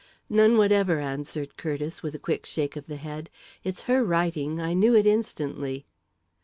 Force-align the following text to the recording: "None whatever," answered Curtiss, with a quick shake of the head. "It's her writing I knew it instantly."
"None 0.31 0.57
whatever," 0.57 0.97
answered 0.97 1.57
Curtiss, 1.57 2.01
with 2.01 2.15
a 2.15 2.17
quick 2.17 2.47
shake 2.47 2.75
of 2.75 2.87
the 2.87 2.95
head. 2.95 3.29
"It's 3.63 3.83
her 3.83 4.03
writing 4.03 4.59
I 4.59 4.73
knew 4.73 4.95
it 4.95 5.05
instantly." 5.05 5.85